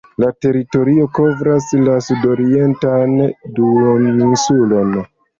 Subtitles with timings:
[0.21, 3.13] La teritorio kovras la sudorientan
[3.59, 4.97] duoninsulon.